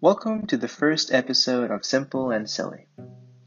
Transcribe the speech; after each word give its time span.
Welcome 0.00 0.46
to 0.46 0.56
the 0.56 0.68
first 0.68 1.12
episode 1.12 1.72
of 1.72 1.84
Simple 1.84 2.30
and 2.30 2.48
Silly. 2.48 2.86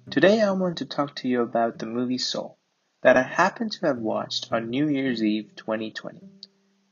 Today 0.10 0.42
I 0.42 0.52
want 0.52 0.80
to 0.80 0.86
talk 0.86 1.16
to 1.18 1.30
you 1.30 1.44
about 1.44 1.80
the 1.80 1.86
movie 1.86 2.18
Soul 2.18 2.58
that 3.04 3.16
I 3.16 3.22
happen 3.24 3.70
to 3.70 3.86
have 3.86 4.00
watched 4.00 4.52
on 4.52 4.70
New 4.70 4.90
Year's 4.90 5.24
Eve 5.24 5.56
2020. 5.56 6.20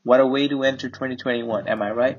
What 0.02 0.20
a 0.20 0.26
way 0.26 0.48
to 0.48 0.62
enter 0.62 0.88
2021, 0.88 1.68
am 1.68 1.82
I 1.82 1.90
right? 1.90 2.18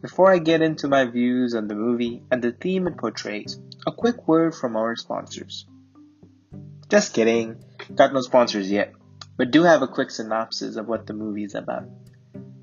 Before 0.00 0.32
I 0.32 0.38
get 0.38 0.62
into 0.62 0.88
my 0.88 1.04
views 1.04 1.54
on 1.54 1.68
the 1.68 1.74
movie 1.74 2.22
and 2.30 2.40
the 2.40 2.52
theme 2.52 2.86
it 2.86 2.96
portrays, 2.96 3.60
a 3.86 3.92
quick 3.92 4.26
word 4.26 4.54
from 4.54 4.76
our 4.76 4.96
sponsors. 4.96 5.66
Just 6.88 7.12
kidding, 7.12 7.62
got 7.94 8.14
no 8.14 8.22
sponsors 8.22 8.70
yet, 8.70 8.94
but 9.36 9.50
do 9.50 9.64
have 9.64 9.82
a 9.82 9.88
quick 9.88 10.10
synopsis 10.10 10.76
of 10.76 10.88
what 10.88 11.06
the 11.06 11.12
movie 11.12 11.44
is 11.44 11.54
about. 11.54 11.84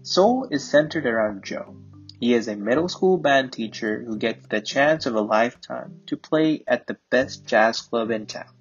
Soul 0.02 0.48
is 0.50 0.68
centered 0.68 1.06
around 1.06 1.44
Joe, 1.44 1.78
he 2.20 2.34
is 2.34 2.48
a 2.48 2.56
middle 2.56 2.88
school 2.88 3.18
band 3.18 3.52
teacher 3.52 4.04
who 4.04 4.18
gets 4.18 4.48
the 4.48 4.62
chance 4.62 5.06
of 5.06 5.16
a 5.16 5.22
lifetime 5.22 6.02
to 6.08 6.18
play 6.18 6.64
at 6.68 6.88
the 6.88 6.98
best 7.10 7.46
jazz 7.46 7.82
club 7.82 8.12
in 8.12 8.26
town. 8.26 8.54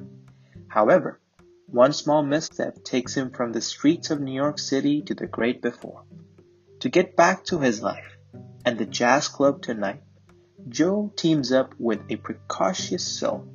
However, 0.68 1.20
one 1.66 1.92
small 1.92 2.22
misstep 2.22 2.84
takes 2.84 3.16
him 3.16 3.30
from 3.30 3.52
the 3.52 3.60
streets 3.60 4.10
of 4.10 4.20
New 4.20 4.34
York 4.34 4.58
City 4.58 5.02
to 5.02 5.14
the 5.14 5.26
great 5.26 5.62
before. 5.62 6.04
To 6.80 6.88
get 6.88 7.16
back 7.16 7.44
to 7.46 7.60
his 7.60 7.82
life 7.82 8.16
and 8.64 8.78
the 8.78 8.86
jazz 8.86 9.28
club 9.28 9.62
tonight, 9.62 10.02
Joe 10.68 11.12
teams 11.16 11.52
up 11.52 11.74
with 11.78 12.00
a 12.08 12.16
precocious 12.16 13.06
soul, 13.06 13.48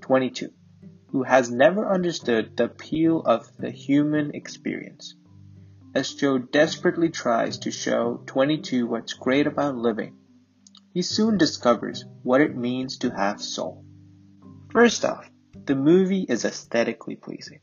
22, 0.00 0.50
who 1.12 1.22
has 1.22 1.50
never 1.50 1.92
understood 1.92 2.56
the 2.56 2.64
appeal 2.64 3.20
of 3.20 3.48
the 3.56 3.70
human 3.70 4.34
experience 4.34 5.14
as 5.94 6.12
Joe 6.12 6.38
desperately 6.38 7.08
tries 7.08 7.58
to 7.58 7.70
show 7.70 8.20
22 8.26 8.86
what's 8.88 9.12
great 9.12 9.46
about 9.46 9.76
living. 9.76 10.16
He 10.92 11.02
soon 11.02 11.38
discovers 11.38 12.04
what 12.24 12.40
it 12.40 12.56
means 12.56 12.98
to 12.98 13.10
have 13.10 13.40
soul. 13.40 13.84
First 14.72 15.04
off, 15.04 15.30
the 15.66 15.76
movie 15.76 16.26
is 16.28 16.44
aesthetically 16.44 17.14
pleasing. 17.14 17.60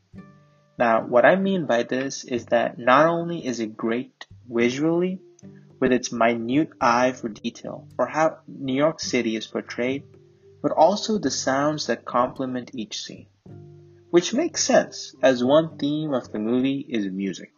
Now, 0.78 1.06
what 1.06 1.26
I 1.26 1.36
mean 1.36 1.66
by 1.66 1.82
this 1.82 2.24
is 2.24 2.46
that 2.46 2.78
not 2.78 3.06
only 3.06 3.44
is 3.44 3.60
it 3.60 3.76
great 3.76 4.26
visually, 4.48 5.20
with 5.78 5.92
its 5.92 6.10
minute 6.10 6.70
eye 6.80 7.12
for 7.12 7.28
detail, 7.28 7.86
for 7.96 8.06
how 8.06 8.38
New 8.46 8.74
York 8.74 9.00
City 9.00 9.36
is 9.36 9.46
portrayed, 9.46 10.04
but 10.62 10.72
also 10.72 11.18
the 11.18 11.30
sounds 11.30 11.88
that 11.88 12.06
complement 12.06 12.70
each 12.72 13.02
scene. 13.02 13.26
Which 14.10 14.32
makes 14.32 14.64
sense, 14.64 15.14
as 15.22 15.44
one 15.44 15.76
theme 15.76 16.14
of 16.14 16.32
the 16.32 16.38
movie 16.38 16.86
is 16.88 17.10
music 17.10 17.52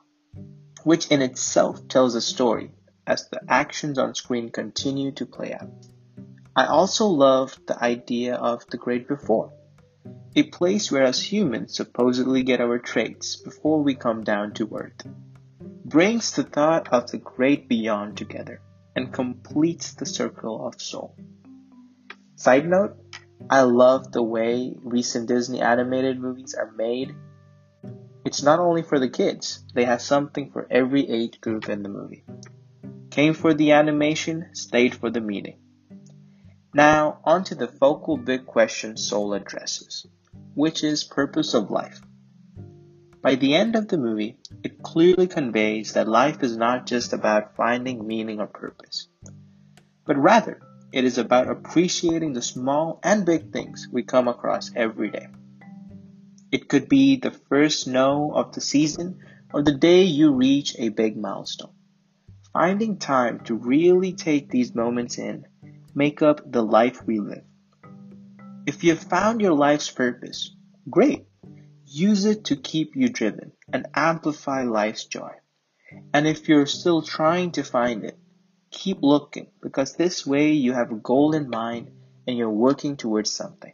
which 0.84 1.08
in 1.08 1.22
itself 1.22 1.88
tells 1.88 2.14
a 2.14 2.20
story 2.20 2.70
as 3.06 3.28
the 3.28 3.40
actions 3.48 3.98
on 3.98 4.14
screen 4.14 4.50
continue 4.50 5.10
to 5.12 5.26
play 5.26 5.52
out. 5.52 5.70
I 6.54 6.66
also 6.66 7.06
love 7.06 7.58
the 7.66 7.82
idea 7.82 8.36
of 8.36 8.64
the 8.70 8.76
great 8.76 9.08
before, 9.08 9.52
a 10.36 10.44
place 10.44 10.92
where 10.92 11.04
us 11.04 11.20
humans 11.20 11.74
supposedly 11.74 12.42
get 12.42 12.60
our 12.60 12.78
traits 12.78 13.36
before 13.36 13.82
we 13.82 13.94
come 13.94 14.22
down 14.22 14.52
to 14.54 14.70
earth, 14.74 15.06
brings 15.84 16.32
the 16.32 16.44
thought 16.44 16.92
of 16.92 17.10
the 17.10 17.18
great 17.18 17.68
beyond 17.68 18.16
together 18.16 18.60
and 18.94 19.12
completes 19.12 19.94
the 19.94 20.06
circle 20.06 20.66
of 20.66 20.80
soul. 20.80 21.16
Side 22.36 22.68
note, 22.68 22.96
I 23.50 23.62
love 23.62 24.12
the 24.12 24.22
way 24.22 24.76
recent 24.82 25.28
Disney 25.28 25.60
animated 25.60 26.20
movies 26.20 26.54
are 26.54 26.70
made 26.72 27.14
it's 28.24 28.42
not 28.42 28.58
only 28.58 28.82
for 28.82 28.98
the 28.98 29.08
kids, 29.08 29.62
they 29.74 29.84
have 29.84 30.00
something 30.00 30.50
for 30.50 30.66
every 30.70 31.08
age 31.08 31.40
group 31.40 31.68
in 31.68 31.82
the 31.82 31.88
movie. 31.88 32.24
Came 33.10 33.34
for 33.34 33.52
the 33.54 33.72
animation, 33.72 34.48
stayed 34.54 34.94
for 34.94 35.10
the 35.10 35.20
meaning. 35.20 35.58
Now, 36.74 37.20
on 37.22 37.44
to 37.44 37.54
the 37.54 37.68
focal 37.68 38.16
big 38.16 38.46
question 38.46 38.96
Soul 38.96 39.34
addresses, 39.34 40.06
which 40.54 40.82
is 40.82 41.04
purpose 41.04 41.54
of 41.54 41.70
life. 41.70 42.00
By 43.22 43.36
the 43.36 43.54
end 43.54 43.76
of 43.76 43.88
the 43.88 43.98
movie, 43.98 44.38
it 44.62 44.82
clearly 44.82 45.26
conveys 45.26 45.92
that 45.92 46.08
life 46.08 46.42
is 46.42 46.56
not 46.56 46.86
just 46.86 47.12
about 47.12 47.56
finding 47.56 48.06
meaning 48.06 48.40
or 48.40 48.46
purpose, 48.46 49.08
but 50.04 50.16
rather 50.16 50.60
it 50.92 51.04
is 51.04 51.18
about 51.18 51.48
appreciating 51.48 52.32
the 52.32 52.42
small 52.42 53.00
and 53.02 53.24
big 53.24 53.52
things 53.52 53.88
we 53.90 54.02
come 54.02 54.28
across 54.28 54.70
every 54.74 55.10
day. 55.10 55.28
It 56.54 56.68
could 56.68 56.88
be 56.88 57.16
the 57.16 57.32
first 57.32 57.80
snow 57.80 58.30
of 58.32 58.52
the 58.52 58.60
season 58.60 59.18
or 59.52 59.64
the 59.64 59.74
day 59.74 60.04
you 60.04 60.30
reach 60.30 60.76
a 60.78 60.90
big 60.90 61.16
milestone. 61.16 61.72
Finding 62.52 62.98
time 62.98 63.40
to 63.46 63.56
really 63.56 64.12
take 64.12 64.50
these 64.50 64.72
moments 64.72 65.18
in 65.18 65.46
make 65.96 66.22
up 66.22 66.48
the 66.48 66.62
life 66.62 67.04
we 67.04 67.18
live. 67.18 67.42
If 68.66 68.84
you've 68.84 69.02
found 69.02 69.40
your 69.40 69.54
life's 69.54 69.90
purpose, 69.90 70.54
great. 70.88 71.26
Use 71.86 72.24
it 72.24 72.44
to 72.44 72.54
keep 72.54 72.94
you 72.94 73.08
driven 73.08 73.50
and 73.72 73.88
amplify 73.92 74.62
life's 74.62 75.06
joy. 75.06 75.32
And 76.12 76.24
if 76.24 76.48
you're 76.48 76.66
still 76.66 77.02
trying 77.02 77.50
to 77.58 77.64
find 77.64 78.04
it, 78.04 78.16
keep 78.70 78.98
looking 79.02 79.48
because 79.60 79.96
this 79.96 80.24
way 80.24 80.52
you 80.52 80.72
have 80.72 80.92
a 80.92 81.02
goal 81.10 81.34
in 81.34 81.50
mind 81.50 81.90
and 82.28 82.38
you're 82.38 82.48
working 82.48 82.96
towards 82.96 83.32
something. 83.32 83.72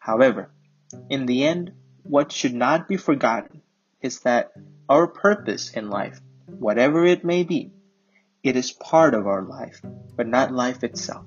However, 0.00 0.50
in 1.10 1.26
the 1.26 1.44
end, 1.44 1.72
what 2.02 2.32
should 2.32 2.54
not 2.54 2.88
be 2.88 2.96
forgotten 2.96 3.62
is 4.00 4.20
that 4.20 4.52
our 4.88 5.06
purpose 5.06 5.70
in 5.70 5.90
life, 5.90 6.20
whatever 6.46 7.04
it 7.04 7.24
may 7.24 7.42
be, 7.42 7.72
it 8.42 8.56
is 8.56 8.70
part 8.72 9.14
of 9.14 9.26
our 9.26 9.42
life, 9.42 9.80
but 10.16 10.28
not 10.28 10.52
life 10.52 10.84
itself. 10.84 11.26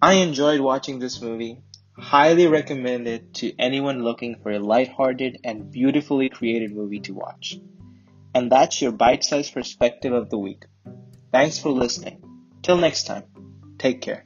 I 0.00 0.14
enjoyed 0.14 0.60
watching 0.60 0.98
this 0.98 1.20
movie. 1.20 1.60
Highly 1.98 2.46
recommend 2.46 3.08
it 3.08 3.34
to 3.34 3.54
anyone 3.58 4.02
looking 4.02 4.36
for 4.42 4.52
a 4.52 4.58
lighthearted 4.58 5.38
and 5.44 5.70
beautifully 5.70 6.28
created 6.28 6.74
movie 6.74 7.00
to 7.00 7.14
watch. 7.14 7.58
And 8.34 8.52
that's 8.52 8.82
your 8.82 8.92
bite-sized 8.92 9.54
perspective 9.54 10.12
of 10.12 10.28
the 10.28 10.38
week. 10.38 10.64
Thanks 11.32 11.58
for 11.58 11.70
listening. 11.70 12.22
Till 12.62 12.76
next 12.76 13.04
time, 13.04 13.24
take 13.78 14.02
care. 14.02 14.25